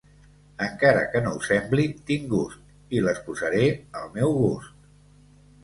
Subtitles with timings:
[0.67, 2.65] Encara que no ho sembli, tinc gust,
[3.01, 3.63] i les posaré
[4.03, 4.77] al meu gust